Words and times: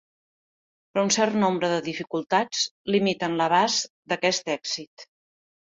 Però 0.93 1.03
un 1.07 1.13
cert 1.15 1.37
nombre 1.43 1.69
de 1.73 1.77
dificultats 1.89 2.65
limiten 2.97 3.39
l'abast 3.45 3.91
d'aquest 4.15 4.55
èxit. 4.61 5.11